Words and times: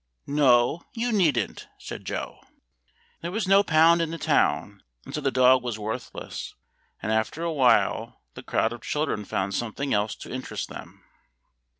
"No, 0.25 0.81
you 0.95 1.11
needn't," 1.11 1.67
said 1.77 2.05
Joe. 2.05 2.39
There 3.21 3.29
was 3.29 3.47
no 3.47 3.61
pound 3.61 4.01
in 4.01 4.09
the 4.09 4.17
town, 4.17 4.81
and 5.05 5.13
so 5.13 5.21
the 5.21 5.29
dog 5.29 5.61
was 5.63 5.77
worthless, 5.77 6.55
and 7.03 7.11
after 7.11 7.43
a 7.43 7.53
while 7.53 8.19
the 8.33 8.41
crowd 8.41 8.73
of 8.73 8.81
children 8.81 9.25
found 9.25 9.53
something 9.53 9.93
else 9.93 10.15
to 10.15 10.31
interest 10.33 10.69
them. 10.69 11.03